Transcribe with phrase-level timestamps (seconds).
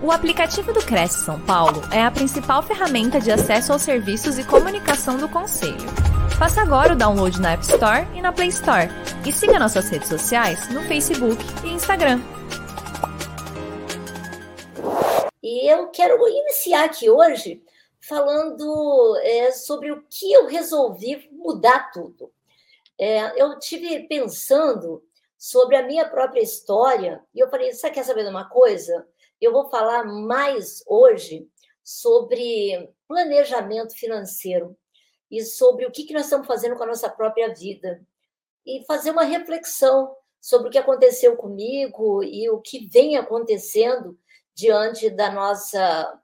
[0.00, 4.44] O aplicativo do Cresce São Paulo é a principal ferramenta de acesso aos serviços e
[4.44, 5.74] comunicação do Conselho.
[6.38, 8.88] Faça agora o download na App Store e na Play Store.
[9.26, 12.20] E siga nossas redes sociais no Facebook e Instagram.
[15.42, 17.60] E eu quero iniciar aqui hoje
[18.00, 22.30] falando é, sobre o que eu resolvi mudar tudo.
[22.96, 25.02] É, eu tive pensando
[25.36, 29.04] sobre a minha própria história e eu falei: você quer saber de uma coisa?
[29.40, 31.48] Eu vou falar mais hoje
[31.84, 34.76] sobre planejamento financeiro
[35.30, 38.04] e sobre o que, nós estamos fazendo com a nossa própria vida
[38.66, 44.18] e fazer uma reflexão sobre o que aconteceu comigo e o que vem acontecendo
[44.56, 46.20] diante da nossa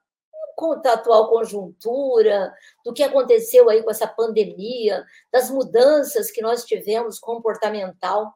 [0.87, 2.53] atual conjuntura,
[2.85, 8.35] do que aconteceu aí com essa pandemia, das mudanças que nós tivemos comportamental.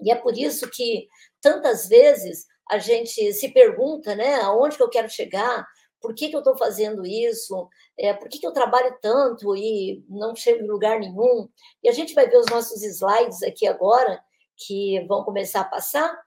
[0.00, 1.08] E é por isso que
[1.40, 5.66] tantas vezes a gente se pergunta, né, aonde que eu quero chegar,
[6.00, 10.04] por que, que eu estou fazendo isso, é, por que, que eu trabalho tanto e
[10.08, 11.48] não chego em lugar nenhum.
[11.82, 14.22] E a gente vai ver os nossos slides aqui agora,
[14.56, 16.20] que vão começar a passar,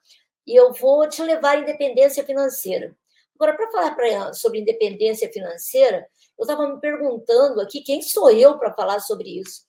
[0.48, 2.96] e eu vou te levar à independência financeira.
[3.36, 6.08] Agora, para falar pra, sobre independência financeira,
[6.38, 9.64] eu estava me perguntando aqui quem sou eu para falar sobre isso.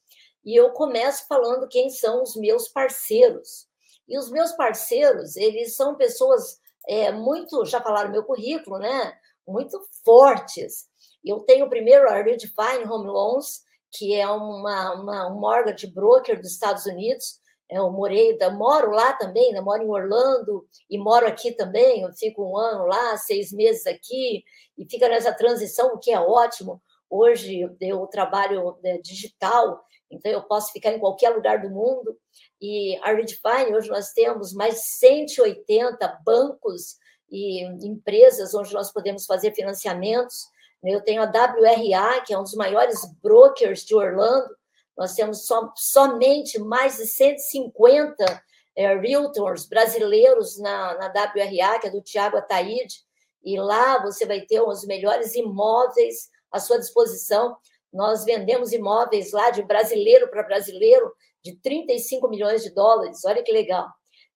[0.45, 3.66] E eu começo falando quem são os meus parceiros.
[4.09, 9.13] E os meus parceiros, eles são pessoas é, muito, já falaram meu currículo, né?
[9.47, 10.89] Muito fortes.
[11.25, 16.53] Eu tenho primeiro a Redefine Home Loans, que é uma, uma, um mortgage broker dos
[16.53, 19.61] Estados Unidos, eu morei, moro lá também, né?
[19.61, 22.03] moro em Orlando e moro aqui também.
[22.03, 24.45] Eu fico um ano lá, seis meses aqui,
[24.79, 26.81] e fica nessa transição, o que é ótimo.
[27.11, 32.17] Hoje eu trabalho né, digital, então eu posso ficar em qualquer lugar do mundo.
[32.61, 36.97] E a Redefine, hoje nós temos mais de 180 bancos
[37.31, 40.47] e empresas onde nós podemos fazer financiamentos.
[40.83, 44.55] Eu tenho a WRA, que é um dos maiores brokers de Orlando,
[44.97, 48.43] nós temos som, somente mais de 150
[48.75, 53.05] é, realtors brasileiros na, na WRA, que é do Tiago Ataíde,
[53.45, 57.57] e lá você vai ter os melhores imóveis à sua disposição.
[57.93, 61.13] Nós vendemos imóveis lá de brasileiro para brasileiro
[61.47, 63.89] de 35 milhões de dólares, olha que legal.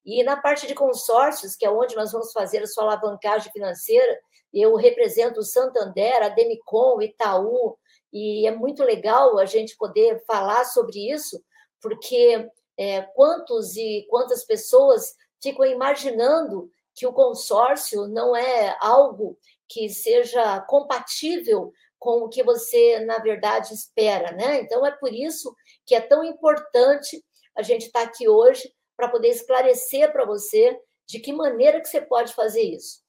[0.05, 4.19] E na parte de consórcios, que é onde nós vamos fazer a sua alavancagem financeira,
[4.55, 7.77] eu represento o Santander, a Demicon, o Itaú,
[8.13, 11.43] e é muito legal a gente poder falar sobre isso,
[11.81, 12.49] porque
[12.79, 19.37] é, quantos e quantas pessoas ficam imaginando que o consórcio não é algo
[19.69, 24.61] que seja compatível com o que você, na verdade, espera, né?
[24.61, 25.55] Então, é por isso
[25.91, 27.21] que é tão importante
[27.59, 32.01] a gente estar aqui hoje para poder esclarecer para você de que maneira que você
[32.01, 33.01] pode fazer isso.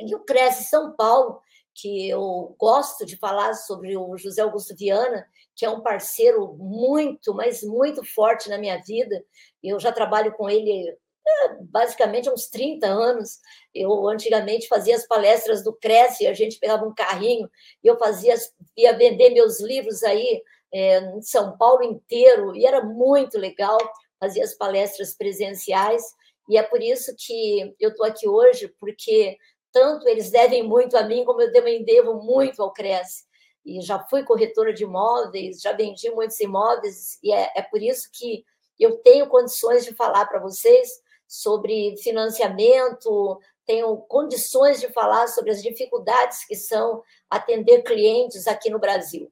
[0.00, 1.42] E o Cresce São Paulo
[1.74, 7.34] que eu gosto de falar sobre o José Augusto Viana, que é um parceiro muito,
[7.34, 9.22] mas muito forte na minha vida.
[9.62, 13.40] Eu já trabalho com ele é, basicamente há uns 30 anos.
[13.74, 17.46] Eu antigamente fazia as palestras do Cresce, a gente pegava um carrinho
[17.84, 18.34] e eu fazia,
[18.74, 23.78] ia vender meus livros aí é, em São Paulo inteiro, e era muito legal,
[24.18, 26.02] fazia as palestras presenciais,
[26.48, 29.36] e é por isso que eu estou aqui hoje, porque
[29.72, 33.24] tanto eles devem muito a mim, como eu também devo muito ao Cresce.
[33.64, 38.08] E já fui corretora de imóveis, já vendi muitos imóveis, e é, é por isso
[38.12, 38.44] que
[38.78, 40.88] eu tenho condições de falar para vocês
[41.26, 48.78] sobre financiamento, tenho condições de falar sobre as dificuldades que são atender clientes aqui no
[48.78, 49.30] Brasil.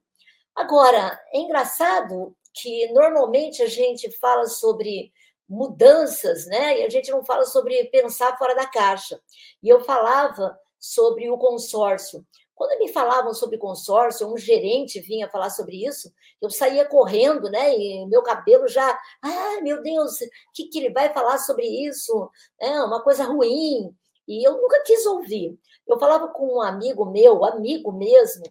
[0.54, 5.12] Agora, é engraçado que normalmente a gente fala sobre
[5.48, 6.80] mudanças, né?
[6.80, 9.20] E a gente não fala sobre pensar fora da caixa.
[9.62, 12.24] E eu falava sobre o consórcio.
[12.54, 17.76] Quando me falavam sobre consórcio, um gerente vinha falar sobre isso, eu saía correndo, né?
[17.76, 22.30] E meu cabelo já, ah, meu Deus, o que, que ele vai falar sobre isso?
[22.60, 23.92] É uma coisa ruim.
[24.28, 25.58] E eu nunca quis ouvir.
[25.86, 28.44] Eu falava com um amigo meu, amigo mesmo,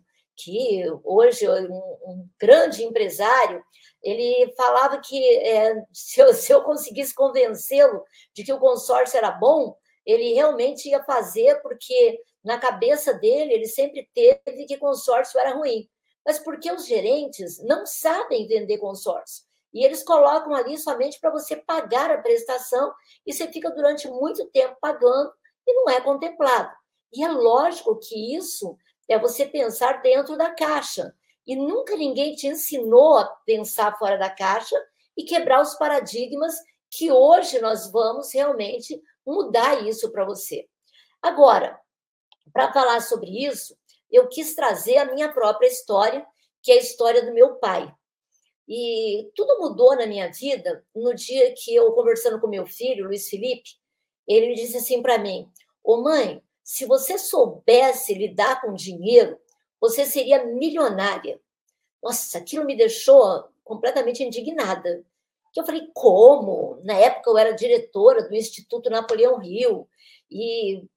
[0.44, 1.74] que hoje um,
[2.06, 3.64] um grande empresário,
[4.02, 8.04] ele falava que é, se, eu, se eu conseguisse convencê-lo
[8.34, 9.76] de que o consórcio era bom,
[10.06, 15.88] ele realmente ia fazer, porque na cabeça dele ele sempre teve que consórcio era ruim.
[16.26, 19.44] Mas porque os gerentes não sabem vender consórcio.
[19.74, 22.94] E eles colocam ali somente para você pagar a prestação
[23.26, 25.34] e você fica durante muito tempo pagando
[25.66, 26.72] e não é contemplado.
[27.12, 28.78] E é lógico que isso
[29.14, 31.16] é você pensar dentro da caixa.
[31.46, 34.76] E nunca ninguém te ensinou a pensar fora da caixa
[35.16, 36.56] e quebrar os paradigmas
[36.90, 40.68] que hoje nós vamos realmente mudar isso para você.
[41.22, 41.80] Agora,
[42.52, 43.76] para falar sobre isso,
[44.12, 46.26] eu quis trazer a minha própria história,
[46.62, 47.94] que é a história do meu pai.
[48.68, 53.28] E tudo mudou na minha vida no dia que eu, conversando com meu filho, Luiz
[53.28, 53.72] Felipe,
[54.28, 55.50] ele me disse assim para mim:
[55.84, 59.38] Ô mãe, se você soubesse lidar com dinheiro,
[59.80, 61.40] você seria milionária.
[62.02, 65.04] Nossa, aquilo me deixou completamente indignada.
[65.52, 66.80] Que eu falei, como?
[66.84, 69.88] Na época eu era diretora do Instituto Napoleão Rio
[70.32, 70.88] e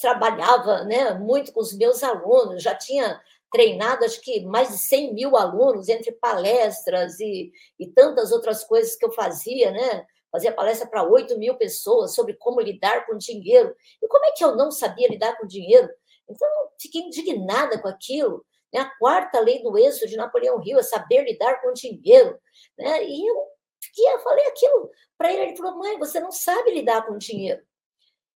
[0.00, 3.20] trabalhava né, muito com os meus alunos, já tinha
[3.52, 8.96] treinado acho que mais de 100 mil alunos entre palestras e, e tantas outras coisas
[8.96, 10.06] que eu fazia, né?
[10.30, 13.74] Fazia palestra para 8 mil pessoas sobre como lidar com dinheiro.
[14.02, 15.88] E como é que eu não sabia lidar com dinheiro?
[16.28, 16.48] Então,
[16.80, 18.44] fiquei indignada com aquilo.
[18.72, 18.80] Né?
[18.80, 22.38] A quarta lei do êxodo de Napoleão Hill é saber lidar com dinheiro.
[22.78, 23.04] Né?
[23.04, 23.36] E eu,
[23.82, 25.42] fiquei, eu falei aquilo para ele.
[25.42, 27.62] Ele falou: mãe, você não sabe lidar com dinheiro.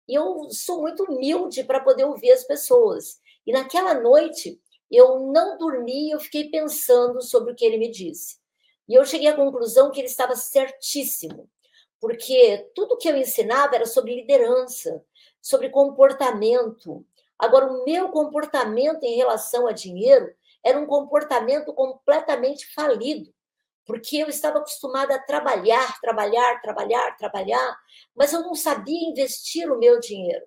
[0.07, 3.21] E eu sou muito humilde para poder ouvir as pessoas.
[3.45, 4.59] E naquela noite,
[4.91, 8.37] eu não dormi, eu fiquei pensando sobre o que ele me disse.
[8.87, 11.49] E eu cheguei à conclusão que ele estava certíssimo,
[12.03, 15.01] porque tudo que eu ensinava era sobre liderança,
[15.41, 17.07] sobre comportamento.
[17.39, 20.29] Agora, o meu comportamento em relação a dinheiro
[20.61, 23.33] era um comportamento completamente falido,
[23.85, 27.77] porque eu estava acostumada a trabalhar, trabalhar, trabalhar, trabalhar,
[28.13, 30.45] mas eu não sabia investir o meu dinheiro.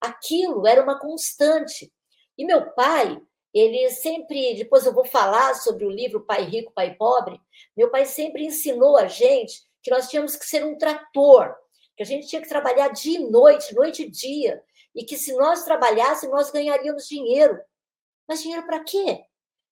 [0.00, 1.92] Aquilo era uma constante.
[2.36, 3.16] E meu pai,
[3.54, 7.40] ele sempre, depois eu vou falar sobre o livro Pai Rico, Pai Pobre,
[7.76, 11.54] meu pai sempre ensinou a gente que nós tínhamos que ser um trator,
[11.96, 14.60] que a gente tinha que trabalhar dia e noite, noite e dia,
[14.92, 17.56] e que se nós trabalhássemos, nós ganharíamos dinheiro.
[18.26, 19.22] Mas dinheiro para quê?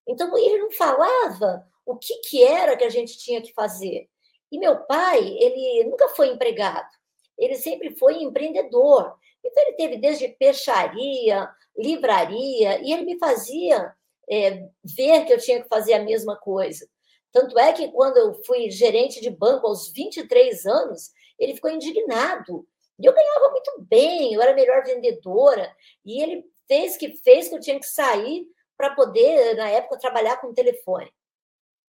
[0.06, 4.08] Então, ele não falava o que, que era que a gente tinha que fazer.
[4.52, 6.88] E meu pai, ele nunca foi empregado,
[7.36, 9.16] ele sempre foi empreendedor.
[9.44, 13.92] Então, ele teve desde peixaria, livraria, e ele me fazia
[14.30, 16.88] é, ver que eu tinha que fazer a mesma coisa.
[17.34, 22.64] Tanto é que quando eu fui gerente de banco aos 23 anos, ele ficou indignado.
[22.96, 27.56] E eu ganhava muito bem, eu era melhor vendedora, e ele fez que fez que
[27.56, 28.46] eu tinha que sair
[28.76, 31.12] para poder, na época, trabalhar com telefone.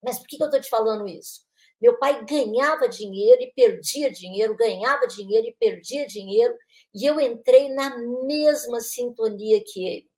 [0.00, 1.40] Mas por que eu estou te falando isso?
[1.80, 6.56] Meu pai ganhava dinheiro e perdia dinheiro, ganhava dinheiro e perdia dinheiro,
[6.94, 10.10] e eu entrei na mesma sintonia que ele,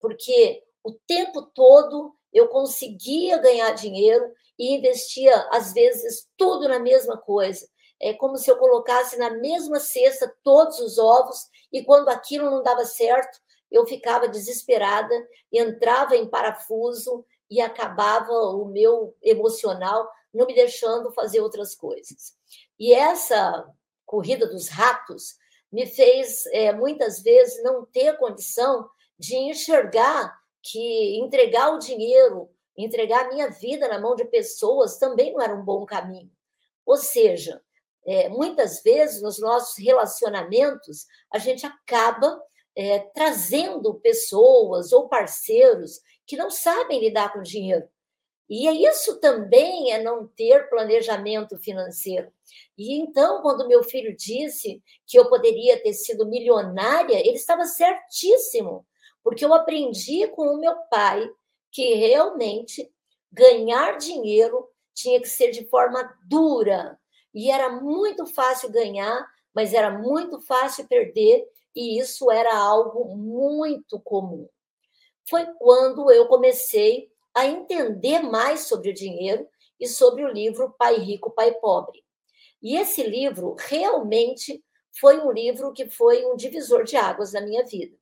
[0.00, 7.16] porque o tempo todo eu conseguia ganhar dinheiro e investia, às vezes, tudo na mesma
[7.16, 7.66] coisa.
[8.00, 12.62] É como se eu colocasse na mesma cesta todos os ovos, e quando aquilo não
[12.62, 13.38] dava certo,
[13.70, 15.14] eu ficava desesperada,
[15.52, 22.34] entrava em parafuso e acabava o meu emocional não me deixando fazer outras coisas.
[22.78, 23.66] E essa
[24.06, 25.34] corrida dos ratos
[25.70, 28.88] me fez é, muitas vezes não ter condição
[29.18, 35.32] de enxergar que entregar o dinheiro, entregar a minha vida na mão de pessoas também
[35.32, 36.30] não era um bom caminho.
[36.86, 37.62] Ou seja,
[38.04, 42.40] é, muitas vezes nos nossos relacionamentos a gente acaba
[42.76, 47.88] é, trazendo pessoas ou parceiros que não sabem lidar com dinheiro.
[48.48, 52.32] E é isso também é não ter planejamento financeiro.
[52.76, 58.84] E então, quando meu filho disse que eu poderia ter sido milionária, ele estava certíssimo,
[59.22, 61.30] porque eu aprendi com o meu pai
[61.70, 62.90] que realmente
[63.30, 66.98] ganhar dinheiro tinha que ser de forma dura.
[67.32, 74.00] E era muito fácil ganhar, mas era muito fácil perder, e isso era algo muito
[74.00, 74.48] comum.
[75.28, 79.46] Foi quando eu comecei a entender mais sobre o dinheiro
[79.78, 82.04] e sobre o livro Pai Rico, Pai Pobre.
[82.60, 84.62] E esse livro realmente
[84.98, 87.96] foi um livro que foi um divisor de águas na minha vida.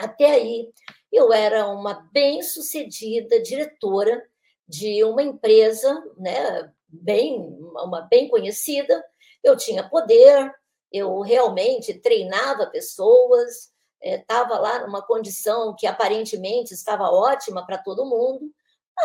[0.00, 0.72] Até aí,
[1.12, 4.26] eu era uma bem-sucedida diretora
[4.66, 9.04] de uma empresa, né, bem, uma bem conhecida.
[9.44, 10.50] Eu tinha poder,
[10.90, 18.06] eu realmente treinava pessoas, estava é, lá numa condição que aparentemente estava ótima para todo
[18.06, 18.50] mundo,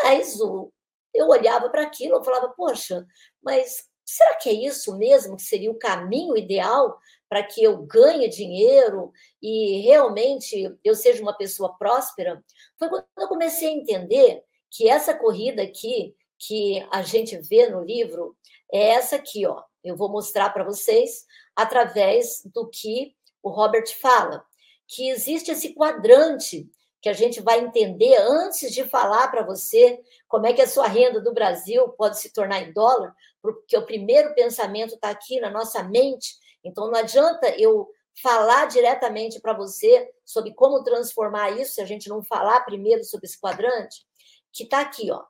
[0.02, 0.72] mas o,
[1.12, 3.06] eu olhava para aquilo e falava, poxa,
[3.42, 8.28] mas será que é isso mesmo que seria o caminho ideal para que eu ganhe
[8.28, 12.42] dinheiro e realmente eu seja uma pessoa próspera?
[12.78, 17.82] Foi quando eu comecei a entender que essa corrida aqui, que a gente vê no
[17.82, 18.36] livro,
[18.72, 19.62] é essa aqui, ó.
[19.82, 24.44] Eu vou mostrar para vocês através do que o Robert fala
[24.86, 26.68] que existe esse quadrante
[27.00, 30.88] que a gente vai entender antes de falar para você como é que a sua
[30.88, 35.50] renda do Brasil pode se tornar em dólar, porque o primeiro pensamento está aqui na
[35.50, 36.34] nossa mente.
[36.66, 37.88] Então, não adianta eu
[38.22, 43.26] falar diretamente para você sobre como transformar isso, se a gente não falar primeiro sobre
[43.26, 44.06] esse quadrante,
[44.52, 45.22] que está aqui, ó,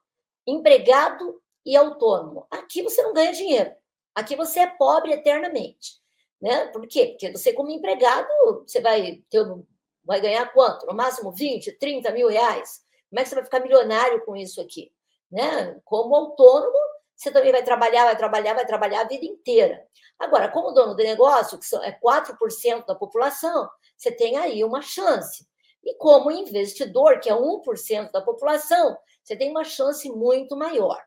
[0.47, 2.47] empregado e autônomo.
[2.51, 3.75] Aqui você não ganha dinheiro.
[4.15, 6.01] Aqui você é pobre eternamente.
[6.41, 6.67] Né?
[6.69, 7.09] Por quê?
[7.09, 8.29] Porque você, como empregado,
[8.67, 9.45] você vai, ter,
[10.05, 10.87] vai ganhar quanto?
[10.87, 12.85] No máximo 20, 30 mil reais.
[13.11, 14.93] Como é que você vai ficar milionário com isso aqui?
[15.31, 15.81] Né?
[15.85, 16.79] Como autônomo,
[17.17, 19.83] você também vai trabalhar, vai trabalhar, vai trabalhar a vida inteira.
[20.19, 25.47] Agora, como dono de negócio, que é 4% da população, você tem aí uma chance.
[25.83, 31.03] E como investidor, que é 1% da população, você tem uma chance muito maior.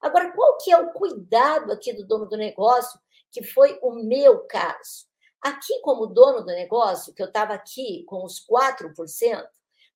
[0.00, 2.98] Agora, qual que é o cuidado aqui do dono do negócio,
[3.30, 5.08] que foi o meu caso?
[5.40, 9.44] Aqui, como dono do negócio, que eu estava aqui com os 4%,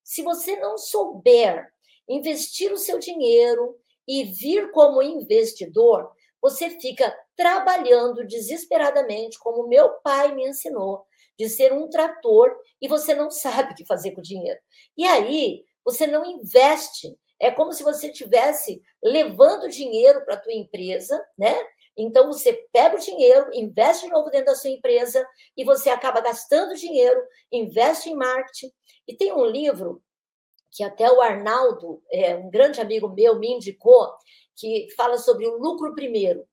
[0.03, 1.71] se você não souber
[2.07, 10.35] investir o seu dinheiro e vir como investidor, você fica trabalhando desesperadamente, como meu pai
[10.35, 11.05] me ensinou,
[11.37, 14.59] de ser um trator e você não sabe o que fazer com o dinheiro.
[14.97, 17.17] E aí, você não investe.
[17.39, 21.55] É como se você estivesse levando dinheiro para a tua empresa, né?
[21.97, 26.21] Então, você pega o dinheiro, investe de novo dentro da sua empresa e você acaba
[26.21, 28.71] gastando dinheiro, investe em marketing.
[29.07, 30.01] E tem um livro
[30.73, 34.11] que até o Arnaldo, é, um grande amigo meu, me indicou,
[34.55, 36.45] que fala sobre o lucro primeiro,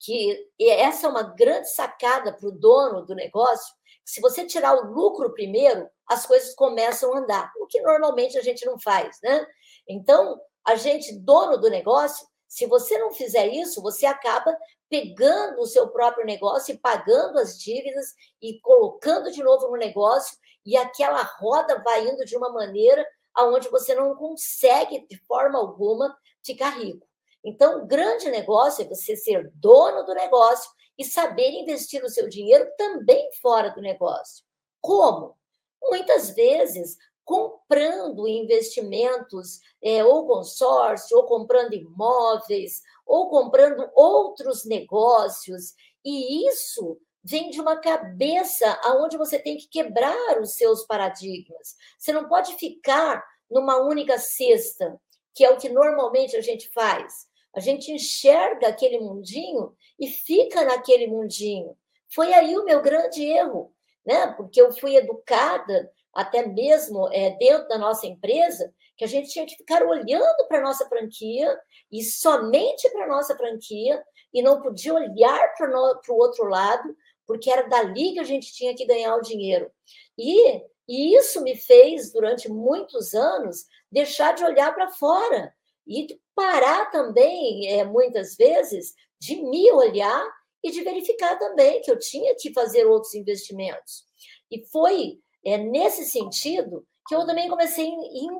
[0.00, 4.92] que essa é uma grande sacada para o dono do negócio, se você tirar o
[4.92, 9.46] lucro primeiro, as coisas começam a andar, o que normalmente a gente não faz, né?
[9.88, 14.56] Então, a gente, dono do negócio, se você não fizer isso, você acaba
[14.90, 20.36] pegando o seu próprio negócio e pagando as dívidas e colocando de novo no negócio,
[20.64, 23.04] e aquela roda vai indo de uma maneira
[23.34, 27.06] aonde você não consegue, de forma alguma, ficar rico.
[27.44, 32.28] Então, o grande negócio é você ser dono do negócio e saber investir o seu
[32.28, 34.44] dinheiro também fora do negócio.
[34.80, 35.36] Como?
[35.82, 45.74] Muitas vezes comprando investimentos, é, ou consórcio, ou comprando imóveis, ou comprando outros negócios,
[46.04, 51.74] e isso vem de uma cabeça aonde você tem que quebrar os seus paradigmas.
[51.98, 55.00] Você não pode ficar numa única cesta,
[55.34, 57.26] que é o que normalmente a gente faz.
[57.54, 61.76] A gente enxerga aquele mundinho e fica naquele mundinho.
[62.12, 63.72] Foi aí o meu grande erro,
[64.04, 64.26] né?
[64.36, 69.46] Porque eu fui educada até mesmo é, dentro da nossa empresa, que a gente tinha
[69.46, 71.58] que ficar olhando para a nossa franquia
[71.90, 74.00] e somente para a nossa franquia
[74.32, 75.70] e não podia olhar para
[76.08, 79.70] o outro lado, porque era dali que a gente tinha que ganhar o dinheiro.
[80.18, 85.54] E, e isso me fez, durante muitos anos, deixar de olhar para fora
[85.86, 90.26] e parar também, é, muitas vezes, de me olhar
[90.62, 94.04] e de verificar também que eu tinha que fazer outros investimentos.
[94.50, 97.96] E foi é, nesse sentido que eu também comecei a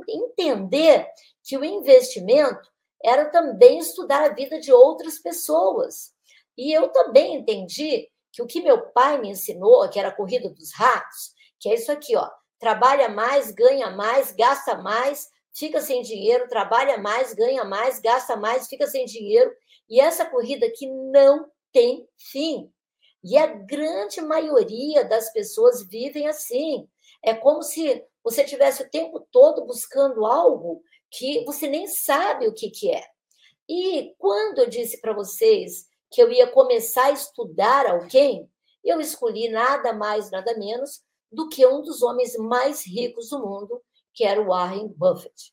[0.09, 1.07] entender
[1.43, 2.73] que o investimento
[3.03, 6.13] era também estudar a vida de outras pessoas.
[6.57, 10.51] E eu também entendi que o que meu pai me ensinou, que era a corrida
[10.51, 16.03] dos ratos, que é isso aqui, ó, trabalha mais, ganha mais, gasta mais, fica sem
[16.03, 19.55] dinheiro, trabalha mais, ganha mais, gasta mais, fica sem dinheiro.
[19.89, 22.69] E essa corrida que não tem fim.
[23.23, 26.89] E a grande maioria das pessoas vivem assim.
[27.23, 32.53] É como se você tivesse o tempo todo buscando algo que você nem sabe o
[32.53, 33.05] que, que é.
[33.69, 38.49] E quando eu disse para vocês que eu ia começar a estudar alguém,
[38.85, 43.83] eu escolhi nada mais, nada menos do que um dos homens mais ricos do mundo,
[44.13, 45.53] que era o Warren Buffett.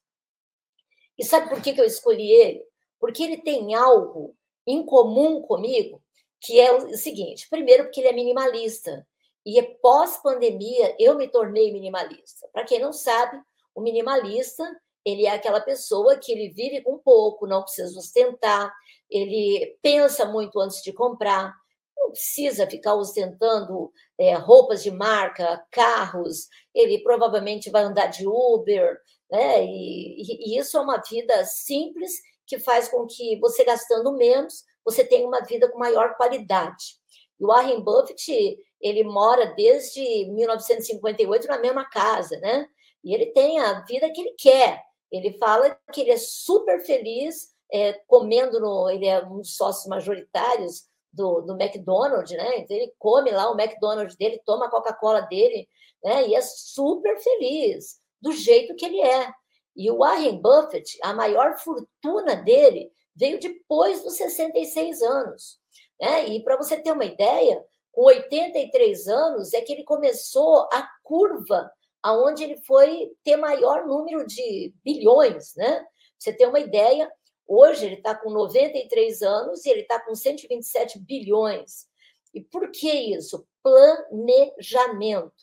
[1.18, 2.64] E sabe por que, eu escolhi ele?
[3.00, 4.36] Porque ele tem algo
[4.68, 6.00] em comum comigo,
[6.40, 9.08] que é o seguinte: primeiro, porque ele é minimalista.
[9.44, 12.48] E pós-pandemia, eu me tornei minimalista.
[12.54, 13.42] Para quem não sabe,
[13.74, 14.64] o minimalista
[15.04, 18.72] ele é aquela pessoa que ele vive com pouco, não precisa ostentar,
[19.12, 21.54] ele pensa muito antes de comprar,
[21.98, 28.98] não precisa ficar ostentando é, roupas de marca, carros, ele provavelmente vai andar de Uber,
[29.30, 29.64] né?
[29.64, 32.12] E, e, isso é uma vida simples
[32.48, 37.00] que faz com que você gastando menos, você tenha uma vida com maior qualidade.
[37.40, 42.68] E o Warren Buffett, ele mora desde 1958 na mesma casa, né?
[43.04, 44.84] E ele tem a vida que ele quer.
[45.12, 48.90] Ele fala que ele é super feliz é, comendo no.
[48.90, 52.60] Ele é um dos sócios majoritários do, do McDonald's, né?
[52.60, 55.68] Então ele come lá o McDonald's dele, toma a Coca-Cola dele,
[56.04, 56.28] né?
[56.28, 59.32] E é super feliz do jeito que ele é.
[59.76, 65.60] E o Warren Buffett, a maior fortuna dele veio depois dos 66 anos.
[66.00, 66.30] Né?
[66.30, 71.72] E para você ter uma ideia, com 83 anos é que ele começou a curva
[72.02, 75.86] aonde ele foi ter maior número de bilhões, né?
[76.18, 77.12] Você tem uma ideia,
[77.48, 81.88] hoje ele está com 93 anos e ele está com 127 bilhões.
[82.34, 83.48] E por que isso?
[83.62, 85.34] Planejamento.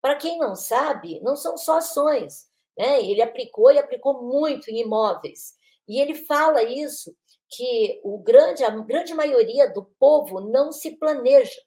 [0.00, 2.46] Para quem não sabe, não são só ações.
[2.76, 3.04] Né?
[3.04, 5.54] Ele aplicou e aplicou muito em imóveis.
[5.86, 7.14] E ele fala isso,
[7.48, 11.60] que o grande, a grande maioria do povo não se planeja.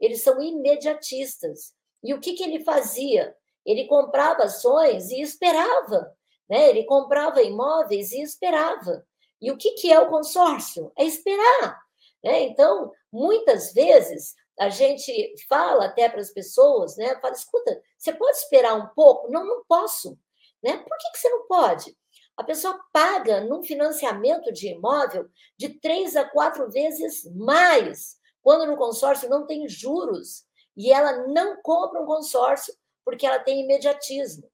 [0.00, 1.72] Eles são imediatistas.
[2.02, 3.34] E o que, que ele fazia?
[3.64, 6.14] Ele comprava ações e esperava.
[6.48, 6.68] Né?
[6.70, 9.06] Ele comprava imóveis e esperava.
[9.40, 10.92] E o que, que é o consórcio?
[10.96, 11.80] É esperar.
[12.22, 12.42] Né?
[12.42, 17.18] Então, muitas vezes, a gente fala até para as pessoas, né?
[17.20, 19.30] Fala, escuta, você pode esperar um pouco?
[19.30, 20.18] Não, não posso.
[20.62, 20.76] Né?
[20.76, 21.96] Por que, que você não pode?
[22.36, 28.76] A pessoa paga num financiamento de imóvel de três a quatro vezes mais, quando no
[28.76, 30.44] consórcio não tem juros.
[30.76, 32.72] E ela não compra um consórcio
[33.04, 34.48] porque ela tem imediatismo.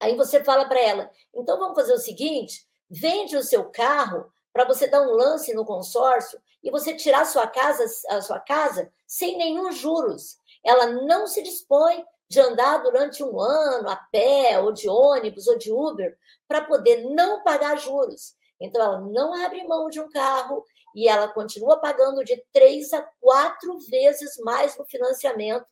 [0.00, 4.64] Aí você fala para ela: então vamos fazer o seguinte, vende o seu carro para
[4.64, 9.38] você dar um lance no consórcio e você tirar sua casa, a sua casa sem
[9.38, 10.38] nenhum juros.
[10.64, 15.58] Ela não se dispõe de andar durante um ano a pé, ou de ônibus, ou
[15.58, 16.16] de Uber,
[16.46, 18.34] para poder não pagar juros.
[18.60, 23.02] Então, ela não abre mão de um carro e ela continua pagando de três a
[23.20, 25.66] quatro vezes mais no financiamento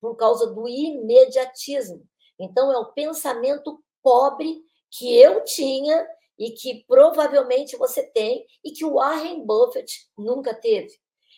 [0.00, 2.02] por causa do imediatismo.
[2.38, 6.06] Então, é o pensamento pobre que eu tinha
[6.38, 10.92] e que provavelmente você tem e que o Warren Buffett nunca teve.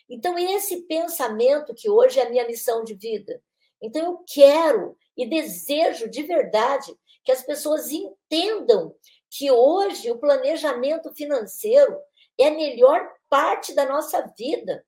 [0.08, 3.42] Então, esse pensamento que hoje é a minha missão de vida.
[3.80, 8.94] Então, eu quero e desejo de verdade que as pessoas entendam
[9.30, 11.96] que hoje o planejamento financeiro
[12.38, 14.84] é a melhor parte da nossa vida.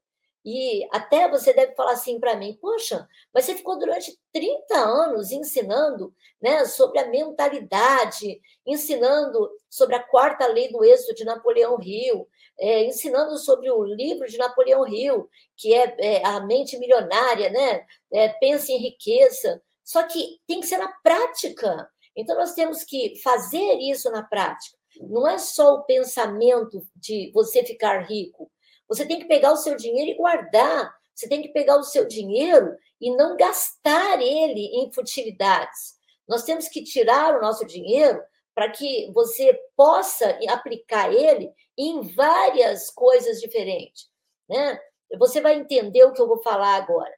[0.49, 5.33] E até você deve falar assim para mim: poxa, mas você ficou durante 30 anos
[5.33, 12.29] ensinando né, sobre a mentalidade, ensinando sobre a quarta lei do êxito de Napoleão Hill,
[12.61, 17.85] é, ensinando sobre o livro de Napoleão Hill, que é, é a mente milionária, né?
[18.13, 19.61] É, pense em riqueza.
[19.83, 21.91] Só que tem que ser na prática.
[22.15, 24.79] Então, nós temos que fazer isso na prática.
[25.01, 28.51] Não é só o pensamento de você ficar rico,
[28.89, 30.95] você tem que pegar o seu dinheiro e guardar.
[31.15, 35.97] Você tem que pegar o seu dinheiro e não gastar ele em futilidades.
[36.29, 38.21] Nós temos que tirar o nosso dinheiro
[38.55, 44.09] para que você possa aplicar ele em várias coisas diferentes.
[44.49, 44.79] Né?
[45.19, 47.13] Você vai entender o que eu vou falar agora.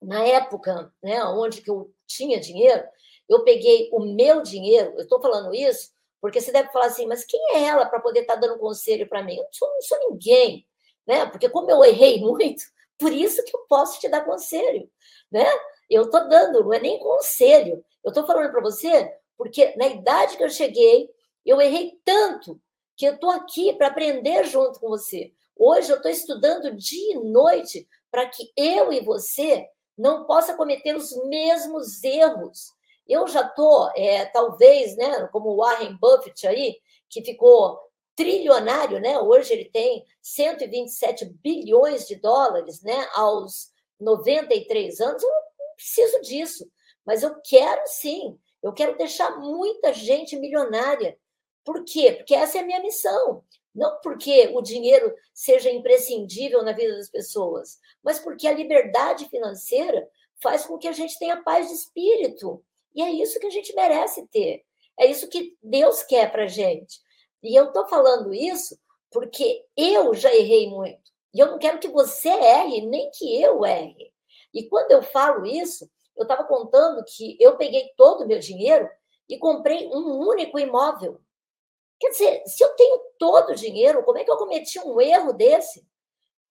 [0.00, 2.84] Na época né, onde que eu tinha dinheiro,
[3.28, 7.24] eu peguei o meu dinheiro, eu estou falando isso porque você deve falar assim, mas
[7.24, 9.36] quem é ela para poder estar tá dando conselho para mim?
[9.36, 10.66] Eu não sou, não sou ninguém
[11.08, 11.26] né?
[11.26, 12.62] Porque como eu errei muito,
[12.98, 14.88] por isso que eu posso te dar conselho,
[15.32, 15.46] né?
[15.88, 17.82] Eu estou dando, não é nem conselho.
[18.04, 21.08] Eu estou falando para você porque na idade que eu cheguei,
[21.46, 22.60] eu errei tanto
[22.96, 25.32] que eu estou aqui para aprender junto com você.
[25.56, 29.66] Hoje eu estou estudando dia e noite para que eu e você
[29.96, 32.72] não possa cometer os mesmos erros.
[33.06, 36.76] Eu já estou, é, talvez, né, como o Warren Buffett aí,
[37.08, 37.80] que ficou
[38.18, 39.16] trilionário, né?
[39.20, 43.08] Hoje ele tem 127 bilhões de dólares, né?
[43.14, 46.68] Aos 93 anos, eu não preciso disso,
[47.06, 51.16] mas eu quero sim, eu quero deixar muita gente milionária.
[51.64, 52.10] Por quê?
[52.10, 53.44] Porque essa é a minha missão.
[53.72, 60.08] Não porque o dinheiro seja imprescindível na vida das pessoas, mas porque a liberdade financeira
[60.42, 62.64] faz com que a gente tenha paz de espírito.
[62.96, 64.64] E é isso que a gente merece ter.
[64.98, 66.98] É isso que Deus quer para a gente.
[67.42, 68.78] E eu estou falando isso
[69.10, 71.10] porque eu já errei muito.
[71.34, 74.12] E eu não quero que você erre, nem que eu erre.
[74.52, 78.88] E quando eu falo isso, eu estava contando que eu peguei todo o meu dinheiro
[79.28, 81.20] e comprei um único imóvel.
[82.00, 85.32] Quer dizer, se eu tenho todo o dinheiro, como é que eu cometi um erro
[85.32, 85.86] desse?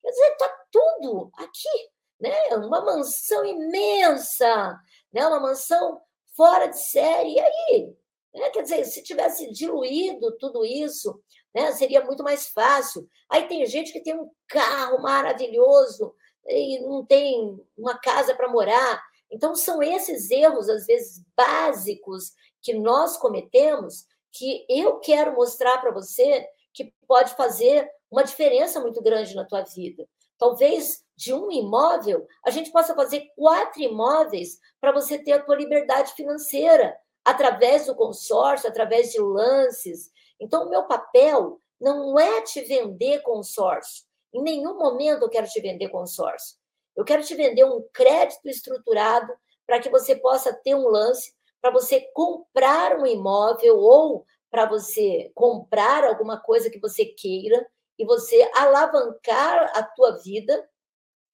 [0.01, 2.55] Quer dizer, está tudo aqui, né?
[2.55, 4.79] Uma mansão imensa,
[5.11, 5.25] né?
[5.25, 6.01] Uma mansão
[6.35, 7.33] fora de série.
[7.33, 7.97] E aí,
[8.37, 8.49] né?
[8.49, 11.19] Quer dizer, se tivesse diluído tudo isso,
[11.53, 13.07] né, seria muito mais fácil.
[13.29, 16.13] Aí tem gente que tem um carro maravilhoso
[16.45, 19.03] e não tem uma casa para morar.
[19.29, 25.91] Então, são esses erros, às vezes, básicos que nós cometemos que eu quero mostrar para
[25.91, 30.07] você que pode fazer uma diferença muito grande na tua vida.
[30.37, 35.55] Talvez de um imóvel, a gente possa fazer quatro imóveis para você ter a tua
[35.55, 36.95] liberdade financeira
[37.27, 40.09] através do consórcio, através de lances.
[40.39, 44.05] Então, o meu papel não é te vender consórcio.
[44.33, 46.55] Em nenhum momento eu quero te vender consórcio.
[46.95, 49.33] Eu quero te vender um crédito estruturado
[49.65, 55.29] para que você possa ter um lance, para você comprar um imóvel ou para você
[55.35, 57.67] comprar alguma coisa que você queira
[57.99, 60.65] e você alavancar a tua vida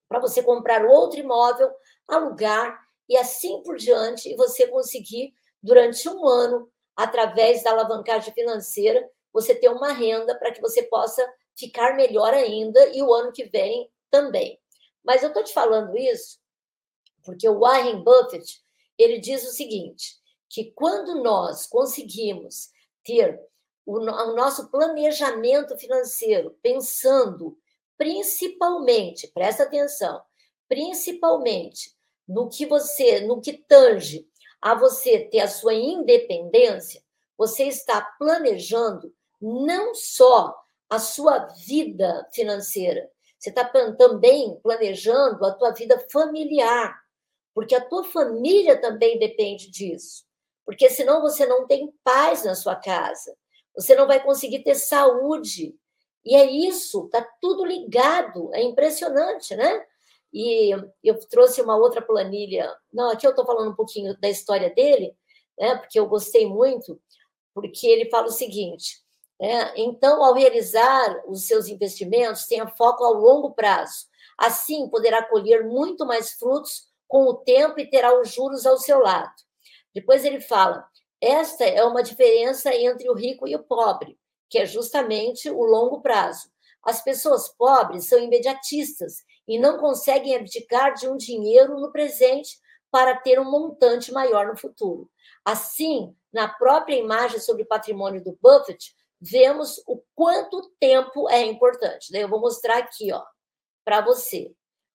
[0.10, 1.72] para você comprar outro imóvel,
[2.08, 9.10] alugar e assim por diante, e você conseguir durante um ano, através da alavancagem financeira,
[9.32, 13.46] você ter uma renda para que você possa ficar melhor ainda e o ano que
[13.46, 14.60] vem também.
[15.04, 16.44] Mas eu estou te falando isso
[17.24, 18.62] porque o Warren Buffett
[18.98, 20.18] ele diz o seguinte,
[20.50, 22.70] que quando nós conseguimos
[23.04, 23.40] ter
[23.86, 27.58] o, o nosso planejamento financeiro pensando
[27.98, 30.22] principalmente, presta atenção,
[30.68, 31.96] principalmente
[32.28, 34.28] no que você, no que tange
[34.64, 37.04] a você ter a sua independência,
[37.38, 40.56] você está planejando não só
[40.90, 46.98] a sua vida financeira, você está também planejando a tua vida familiar,
[47.54, 50.24] porque a tua família também depende disso.
[50.66, 53.36] Porque senão você não tem paz na sua casa,
[53.76, 55.76] você não vai conseguir ter saúde.
[56.24, 59.86] E é isso, tá tudo ligado, é impressionante, né?
[60.34, 60.72] E
[61.04, 62.76] eu trouxe uma outra planilha.
[62.92, 65.16] Não, aqui eu estou falando um pouquinho da história dele,
[65.60, 65.76] né?
[65.76, 67.00] Porque eu gostei muito,
[67.54, 69.04] porque ele fala o seguinte:
[69.40, 74.08] é, então, ao realizar os seus investimentos, tenha foco ao longo prazo.
[74.38, 79.00] Assim, poderá colher muito mais frutos com o tempo e terá os juros ao seu
[79.00, 79.34] lado.
[79.94, 80.88] Depois ele fala:
[81.22, 84.18] esta é uma diferença entre o rico e o pobre,
[84.50, 86.52] que é justamente o longo prazo.
[86.84, 92.58] As pessoas pobres são imediatistas e não conseguem abdicar de um dinheiro no presente
[92.92, 95.10] para ter um montante maior no futuro.
[95.44, 102.12] Assim, na própria imagem sobre o patrimônio do Buffett, vemos o quanto tempo é importante.
[102.12, 103.24] Daí eu vou mostrar aqui, ó,
[103.84, 104.54] para você.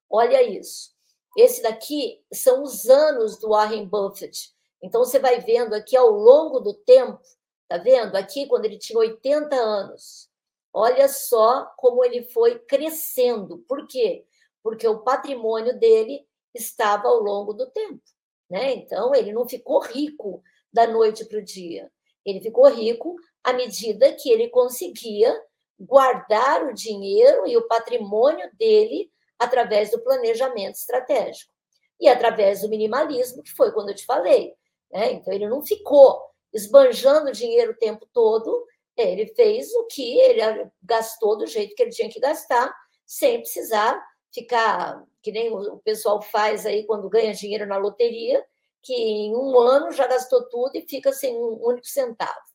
[0.08, 0.90] Olha isso.
[1.36, 4.52] Esse daqui são os anos do Warren Buffett.
[4.82, 7.20] Então você vai vendo aqui ao longo do tempo,
[7.68, 8.16] tá vendo?
[8.16, 10.28] Aqui quando ele tinha 80 anos.
[10.72, 13.58] Olha só como ele foi crescendo.
[13.68, 14.24] Por quê?
[14.68, 18.02] Porque o patrimônio dele estava ao longo do tempo,
[18.50, 18.74] né?
[18.74, 21.90] Então ele não ficou rico da noite para o dia.
[22.22, 25.34] Ele ficou rico à medida que ele conseguia
[25.80, 31.50] guardar o dinheiro e o patrimônio dele através do planejamento estratégico
[31.98, 34.52] e através do minimalismo, que foi quando eu te falei.
[34.92, 35.12] Né?
[35.12, 36.20] Então, ele não ficou
[36.52, 40.40] esbanjando dinheiro o tempo todo, ele fez o que ele
[40.82, 42.70] gastou do jeito que ele tinha que gastar,
[43.06, 43.98] sem precisar
[44.32, 48.44] ficar, que nem o pessoal faz aí quando ganha dinheiro na loteria,
[48.82, 52.48] que em um ano já gastou tudo e fica sem um único centavo.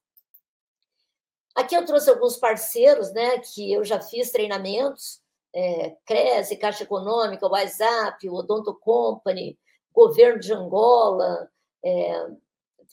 [1.56, 5.22] Aqui eu trouxe alguns parceiros, né, que eu já fiz treinamentos,
[5.54, 9.58] é, Crese, Caixa Econômica, WhatsApp, Odonto Company,
[9.94, 11.48] Governo de Angola,
[11.86, 12.28] é,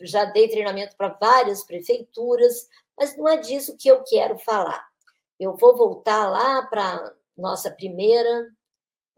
[0.02, 4.86] já dei treinamento para várias prefeituras, mas não é disso que eu quero falar.
[5.38, 8.50] Eu vou voltar lá para nossa primeira,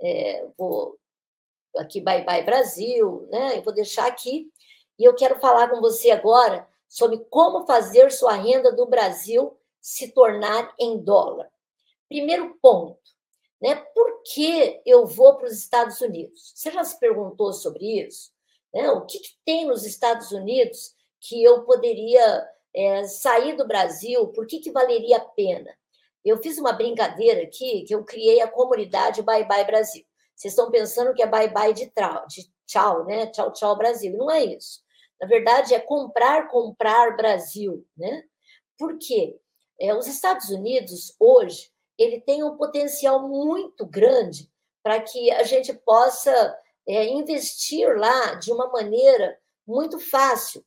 [0.02, 0.98] é, vou
[1.76, 3.58] aqui Bye Bye Brasil, né?
[3.58, 4.50] Eu vou deixar aqui
[4.98, 10.12] e eu quero falar com você agora sobre como fazer sua renda do Brasil se
[10.12, 11.50] tornar em dólar.
[12.08, 13.00] Primeiro ponto,
[13.60, 13.74] né?
[13.74, 16.52] Por que eu vou para os Estados Unidos?
[16.54, 18.30] Você já se perguntou sobre isso?
[18.72, 18.90] Né?
[18.90, 24.28] O que, que tem nos Estados Unidos que eu poderia é, sair do Brasil?
[24.28, 25.74] Por que, que valeria a pena?
[26.24, 30.04] Eu fiz uma brincadeira aqui que eu criei a comunidade Bye Bye Brasil.
[30.34, 33.26] Vocês estão pensando que é bye bye de, trau, de tchau, né?
[33.26, 34.16] Tchau, tchau, Brasil.
[34.16, 34.80] Não é isso.
[35.20, 38.24] Na verdade, é comprar, comprar Brasil, né?
[38.78, 39.38] Por quê?
[39.80, 44.50] É, os Estados Unidos, hoje, ele tem um potencial muito grande
[44.82, 46.58] para que a gente possa
[46.88, 50.64] é, investir lá de uma maneira muito fácil.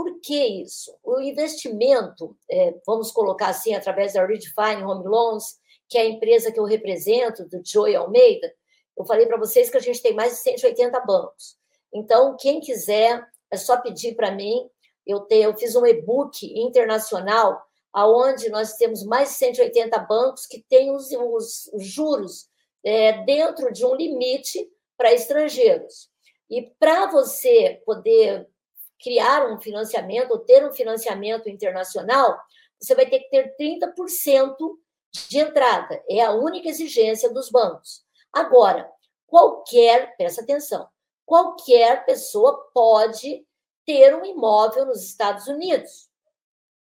[0.00, 0.96] Por que isso?
[1.04, 5.58] O investimento, é, vamos colocar assim, através da Redefine Home Loans,
[5.90, 8.50] que é a empresa que eu represento, do Joey Almeida,
[8.96, 11.58] eu falei para vocês que a gente tem mais de 180 bancos.
[11.92, 14.70] Então, quem quiser, é só pedir para mim.
[15.06, 20.64] Eu, te, eu fiz um e-book internacional aonde nós temos mais de 180 bancos que
[20.66, 22.48] têm os, os, os juros
[22.82, 26.08] é, dentro de um limite para estrangeiros.
[26.48, 28.48] E para você poder
[29.02, 32.38] criar um financiamento ou ter um financiamento internacional,
[32.80, 34.56] você vai ter que ter 30%
[35.28, 36.02] de entrada.
[36.08, 38.04] É a única exigência dos bancos.
[38.32, 38.90] Agora,
[39.26, 40.88] qualquer, presta atenção,
[41.26, 43.44] qualquer pessoa pode
[43.84, 46.08] ter um imóvel nos Estados Unidos.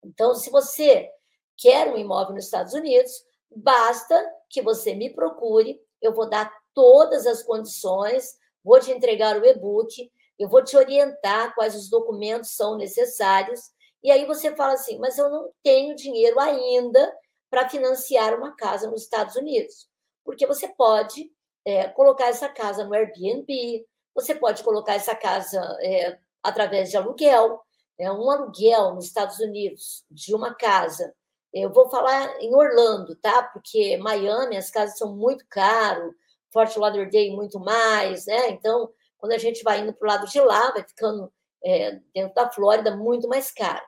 [0.05, 1.11] Então, se você
[1.57, 3.13] quer um imóvel nos Estados Unidos,
[3.55, 9.45] basta que você me procure, eu vou dar todas as condições, vou te entregar o
[9.45, 13.61] e-book, eu vou te orientar quais os documentos são necessários.
[14.03, 17.13] E aí você fala assim, mas eu não tenho dinheiro ainda
[17.51, 19.89] para financiar uma casa nos Estados Unidos.
[20.25, 21.31] Porque você pode
[21.65, 27.61] é, colocar essa casa no Airbnb, você pode colocar essa casa é, através de aluguel.
[27.99, 31.15] É, um aluguel nos Estados Unidos de uma casa,
[31.53, 33.43] eu vou falar em Orlando, tá?
[33.43, 36.13] Porque Miami as casas são muito caras,
[36.53, 38.51] Fort Lauderdale muito mais, né?
[38.51, 41.33] Então, quando a gente vai indo para o lado de lá, vai ficando
[41.65, 43.85] é, dentro da Flórida muito mais caro.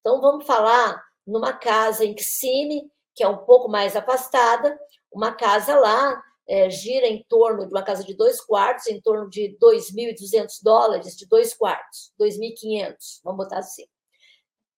[0.00, 4.78] Então, vamos falar numa casa em Kissimmee, que é um pouco mais afastada,
[5.12, 9.30] uma casa lá é, gira em torno de uma casa de dois quartos, em torno
[9.30, 13.86] de 2.200 dólares de dois quartos, 2.500, vamos botar assim.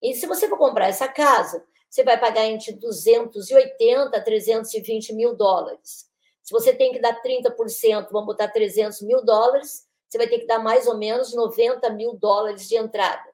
[0.02, 5.34] E se você for comprar essa casa, você vai pagar entre 280 a 320 mil
[5.34, 6.10] dólares.
[6.42, 10.46] Se você tem que dar 30%, vamos botar 300 mil dólares, você vai ter que
[10.46, 13.24] dar mais ou menos 90 mil dólares de entrada.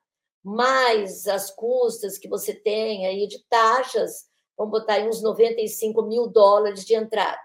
[0.44, 6.28] Mais as custas que você tem aí de taxas, vamos botar aí uns 95 mil
[6.28, 7.40] dólares de entrada.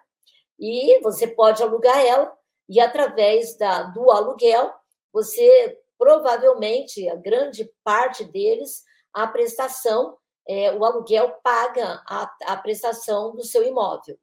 [0.59, 2.31] E você pode alugar ela,
[2.69, 4.71] e através da, do aluguel,
[5.11, 10.15] você provavelmente, a grande parte deles, a prestação,
[10.47, 14.15] é, o aluguel paga a, a prestação do seu imóvel.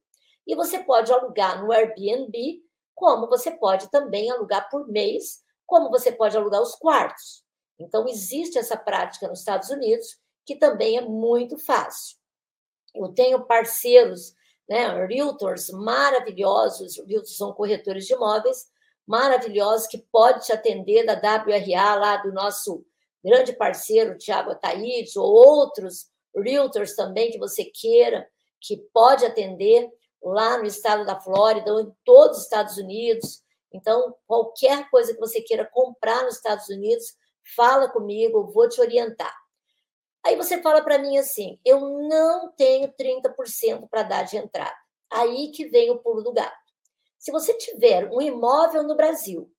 [0.47, 2.63] E você pode alugar no Airbnb,
[3.01, 7.43] como você pode também alugar por mês, como você pode alugar os quartos.
[7.79, 12.19] Então, existe essa prática nos Estados Unidos, que também é muito fácil.
[12.95, 14.35] Eu tenho parceiros,
[14.69, 18.67] né, realtors maravilhosos, realtors são corretores de imóveis
[19.07, 22.85] maravilhosos que pode te atender da WRA lá do nosso
[23.25, 28.29] grande parceiro Tiago Ataíde ou outros realtors também que você queira
[28.61, 29.91] que pode atender
[30.23, 33.43] lá no estado da Flórida ou em todos os Estados Unidos.
[33.73, 37.15] Então, qualquer coisa que você queira comprar nos Estados Unidos,
[37.55, 39.35] fala comigo, eu vou te orientar.
[40.25, 44.77] Aí você fala para mim assim: eu não tenho 30% para dar de entrada.
[45.11, 46.57] Aí que vem o pulo do gato.
[47.19, 49.51] Se você tiver um imóvel no Brasil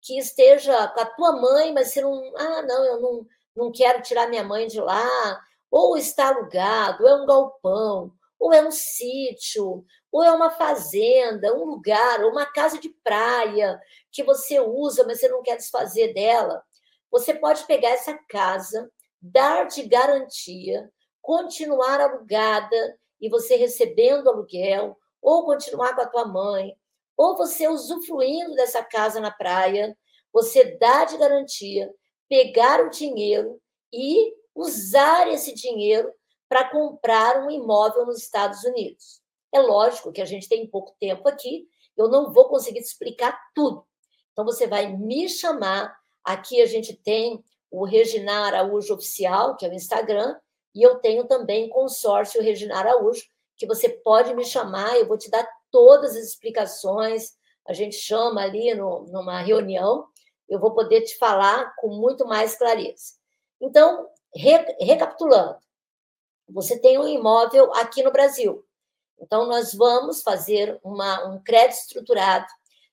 [0.00, 3.26] que esteja com a tua mãe, mas você não, ah, não, eu não,
[3.56, 8.66] não quero tirar minha mãe de lá, ou está alugado, é um galpão, ou é
[8.66, 13.78] um sítio, ou é uma fazenda, um lugar, ou uma casa de praia
[14.10, 16.62] que você usa, mas você não quer desfazer dela,
[17.10, 25.44] você pode pegar essa casa dar de garantia, continuar alugada e você recebendo aluguel, ou
[25.44, 26.76] continuar com a tua mãe,
[27.16, 29.96] ou você usufruindo dessa casa na praia,
[30.32, 31.92] você dá de garantia,
[32.28, 33.60] pegar o dinheiro
[33.92, 36.12] e usar esse dinheiro
[36.48, 39.20] para comprar um imóvel nos Estados Unidos.
[39.52, 43.38] É lógico que a gente tem pouco tempo aqui, eu não vou conseguir te explicar
[43.54, 43.84] tudo.
[44.32, 49.68] Então você vai me chamar, aqui a gente tem o Regina Araújo Oficial, que é
[49.68, 50.36] o Instagram,
[50.74, 53.24] e eu tenho também consórcio Regina Araújo,
[53.56, 57.32] que você pode me chamar, eu vou te dar todas as explicações,
[57.66, 60.06] a gente chama ali no, numa reunião,
[60.48, 63.14] eu vou poder te falar com muito mais clareza.
[63.60, 65.58] Então, re, recapitulando,
[66.48, 68.64] você tem um imóvel aqui no Brasil.
[69.20, 72.46] Então, nós vamos fazer uma, um crédito estruturado.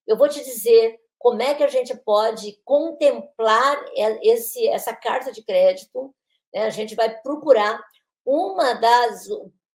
[0.06, 3.84] Eu vou te dizer como é que a gente pode contemplar
[4.22, 6.14] esse, essa carta de crédito?
[6.54, 6.66] Né?
[6.66, 7.82] A gente vai procurar
[8.24, 9.28] uma das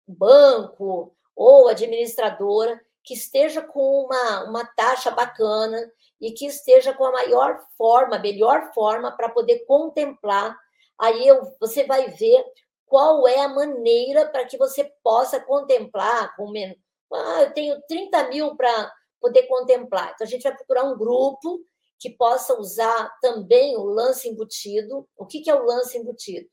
[0.06, 5.90] banco ou administradora que esteja com uma, uma taxa bacana
[6.20, 10.56] e que esteja com a maior forma, melhor forma para poder contemplar.
[10.98, 12.44] Aí eu, você vai ver
[12.90, 16.76] qual é a maneira para que você possa contemplar com menos.
[17.12, 20.11] Ah, eu tenho 30 mil para poder contemplar.
[20.12, 21.61] Então, a gente vai procurar um grupo
[22.00, 25.09] que possa usar também o lance embutido.
[25.16, 26.48] O que, é o lance embutido?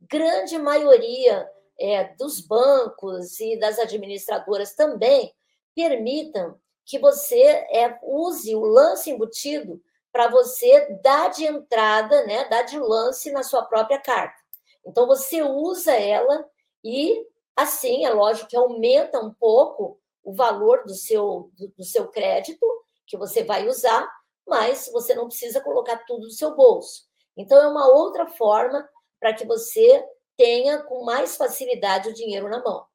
[0.00, 1.46] Grande maioria
[1.78, 5.34] é, dos bancos e das administradoras também
[5.74, 12.62] permitam que você é, use o lance embutido para você dar de entrada, né, dar
[12.62, 14.47] de lance na sua própria carta.
[14.88, 16.48] Então, você usa ela
[16.82, 17.22] e,
[17.54, 22.66] assim, é lógico que aumenta um pouco o valor do seu, do, do seu crédito
[23.06, 24.10] que você vai usar,
[24.46, 27.02] mas você não precisa colocar tudo no seu bolso.
[27.36, 28.88] Então, é uma outra forma
[29.20, 30.02] para que você
[30.38, 32.86] tenha com mais facilidade o dinheiro na mão.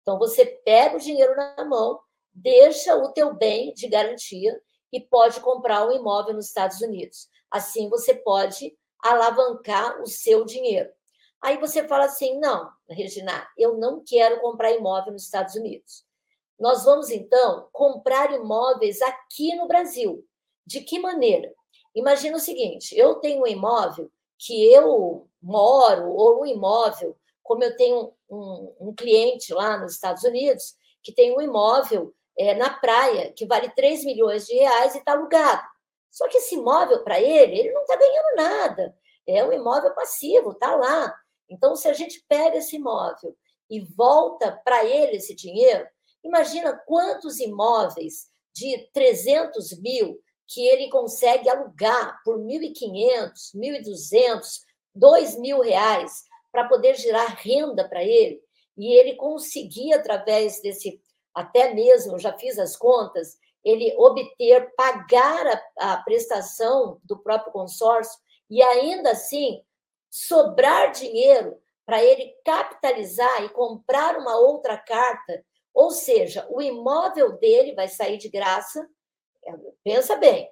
[0.00, 2.00] Então, você pega o dinheiro na mão,
[2.32, 4.58] deixa o teu bem de garantia
[4.90, 7.28] e pode comprar um imóvel nos Estados Unidos.
[7.50, 10.90] Assim, você pode alavancar o seu dinheiro.
[11.42, 16.04] Aí você fala assim: não, Regina, eu não quero comprar imóvel nos Estados Unidos.
[16.58, 20.24] Nós vamos, então, comprar imóveis aqui no Brasil.
[20.64, 21.52] De que maneira?
[21.94, 27.76] Imagina o seguinte: eu tenho um imóvel que eu moro, ou um imóvel, como eu
[27.76, 33.32] tenho um, um cliente lá nos Estados Unidos, que tem um imóvel é, na praia
[33.32, 35.62] que vale 3 milhões de reais e está alugado.
[36.10, 38.96] Só que esse imóvel, para ele, ele não está ganhando nada.
[39.26, 41.14] É um imóvel passivo, está lá.
[41.52, 43.36] Então, se a gente pega esse imóvel
[43.68, 45.86] e volta para ele esse dinheiro,
[46.24, 54.40] imagina quantos imóveis de 300 mil que ele consegue alugar por 1.500, 1.200,
[54.94, 58.40] 2 mil reais para poder gerar renda para ele.
[58.76, 61.00] E ele conseguir, através desse,
[61.34, 65.46] até mesmo, já fiz as contas, ele obter, pagar
[65.78, 68.18] a, a prestação do próprio consórcio
[68.50, 69.62] e ainda assim
[70.12, 77.74] sobrar dinheiro para ele capitalizar e comprar uma outra carta, ou seja, o imóvel dele
[77.74, 78.86] vai sair de graça.
[79.82, 80.50] Pensa bem,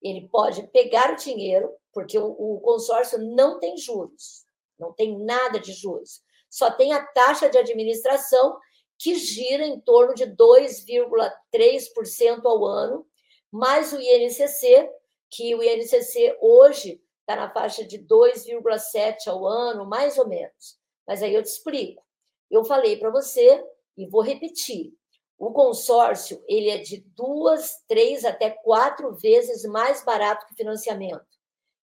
[0.00, 4.46] ele pode pegar o dinheiro, porque o, o consórcio não tem juros,
[4.78, 8.58] não tem nada de juros, só tem a taxa de administração
[8.98, 13.06] que gira em torno de 2,3% ao ano,
[13.50, 14.90] mais o INCC,
[15.28, 20.78] que o INCC hoje está na faixa de 2,7 ao ano, mais ou menos.
[21.06, 22.04] Mas aí eu te explico.
[22.50, 23.64] Eu falei para você
[23.96, 24.92] e vou repetir.
[25.38, 31.26] O consórcio ele é de duas, três até quatro vezes mais barato que financiamento.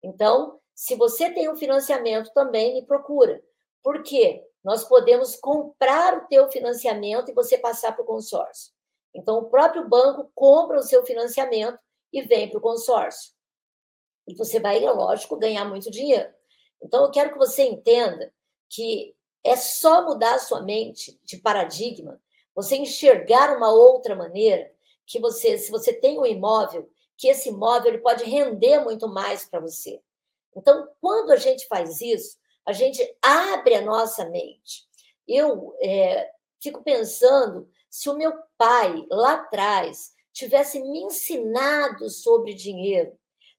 [0.02, 3.42] Então, se você tem um financiamento também, me procura.
[3.82, 4.44] Por quê?
[4.62, 8.72] Nós podemos comprar o teu financiamento e você passar para o consórcio.
[9.14, 11.78] Então, o próprio banco compra o seu financiamento
[12.12, 13.35] e vem para o consórcio.
[14.26, 16.28] E você vai, lógico, ganhar muito dinheiro.
[16.82, 18.32] Então, eu quero que você entenda
[18.68, 22.20] que é só mudar a sua mente de paradigma,
[22.54, 24.72] você enxergar uma outra maneira,
[25.06, 29.44] que você, se você tem um imóvel, que esse imóvel ele pode render muito mais
[29.44, 30.00] para você.
[30.54, 32.36] Então, quando a gente faz isso,
[32.66, 34.84] a gente abre a nossa mente.
[35.28, 43.16] Eu é, fico pensando se o meu pai lá atrás tivesse me ensinado sobre dinheiro,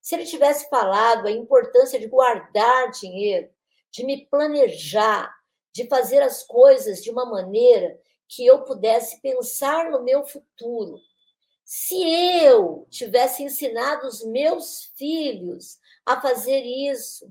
[0.08, 3.50] se ele tivesse falado a importância de guardar dinheiro,
[3.92, 5.30] de me planejar,
[5.74, 10.98] de fazer as coisas de uma maneira que eu pudesse pensar no meu futuro.
[11.66, 12.02] Se
[12.42, 17.30] eu tivesse ensinado os meus filhos a fazer isso,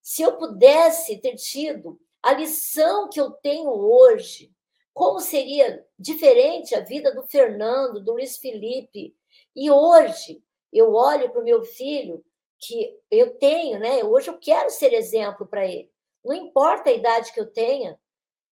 [0.00, 4.52] se eu pudesse ter tido a lição que eu tenho hoje,
[4.92, 9.14] como seria diferente a vida do Fernando, do Luiz Felipe.
[9.54, 10.42] E hoje,
[10.78, 12.24] eu olho para o meu filho,
[12.58, 14.04] que eu tenho, né?
[14.04, 15.90] Hoje eu quero ser exemplo para ele.
[16.24, 17.98] Não importa a idade que eu tenha,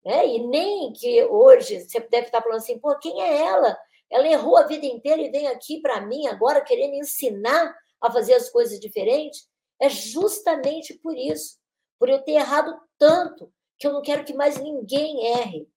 [0.05, 0.27] né?
[0.27, 3.79] E nem que hoje você deve estar falando assim, pô, quem é ela?
[4.11, 8.11] Ela errou a vida inteira e vem aqui para mim agora querer me ensinar a
[8.11, 9.47] fazer as coisas diferentes.
[9.81, 11.59] É justamente por isso,
[11.99, 15.69] por eu ter errado tanto, que eu não quero que mais ninguém erre.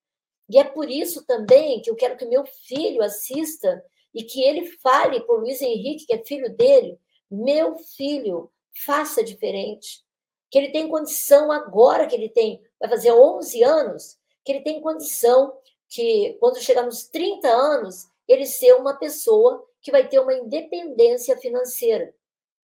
[0.50, 4.66] E é por isso também que eu quero que meu filho assista e que ele
[4.78, 8.52] fale por Luiz Henrique, que é filho dele, meu filho,
[8.86, 10.04] faça diferente.
[10.50, 14.82] Que ele tem condição agora que ele tem, vai fazer 11 anos, que ele tem
[14.82, 15.54] condição
[15.88, 21.38] que quando chegar nos 30 anos, ele ser uma pessoa que vai ter uma independência
[21.38, 22.14] financeira.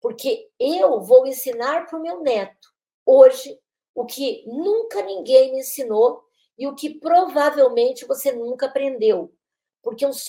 [0.02, 2.70] Porque eu vou ensinar para o meu neto
[3.06, 3.60] hoje
[3.96, 6.24] o que nunca ninguém me ensinou
[6.58, 9.34] e o que provavelmente você nunca aprendeu.
[9.82, 10.22] Porque os